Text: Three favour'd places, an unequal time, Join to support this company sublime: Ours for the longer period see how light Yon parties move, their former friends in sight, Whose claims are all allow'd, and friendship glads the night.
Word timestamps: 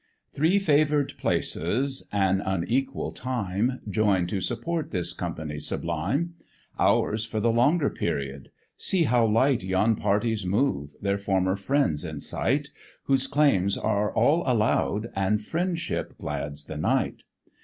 Three 0.33 0.57
favour'd 0.57 1.13
places, 1.19 2.07
an 2.11 2.41
unequal 2.43 3.11
time, 3.11 3.81
Join 3.87 4.25
to 4.25 4.41
support 4.41 4.89
this 4.89 5.13
company 5.13 5.59
sublime: 5.59 6.33
Ours 6.79 7.23
for 7.23 7.39
the 7.39 7.51
longer 7.51 7.91
period 7.91 8.49
see 8.75 9.03
how 9.03 9.27
light 9.27 9.61
Yon 9.61 9.95
parties 9.95 10.43
move, 10.43 10.95
their 11.03 11.19
former 11.19 11.55
friends 11.55 12.03
in 12.03 12.19
sight, 12.19 12.69
Whose 13.03 13.27
claims 13.27 13.77
are 13.77 14.11
all 14.15 14.41
allow'd, 14.47 15.11
and 15.15 15.39
friendship 15.39 16.17
glads 16.17 16.65
the 16.65 16.77
night. 16.77 17.23